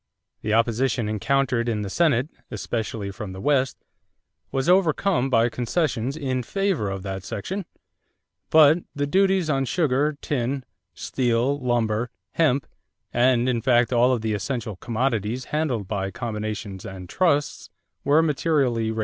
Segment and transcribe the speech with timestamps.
[0.41, 3.77] The opposition encountered in the Senate, especially from the West,
[4.51, 7.65] was overcome by concessions in favor of that section;
[8.49, 12.65] but the duties on sugar, tin, steel, lumber, hemp,
[13.13, 17.69] and in fact all of the essential commodities handled by combinations and trusts,
[18.03, 18.99] were materially raised.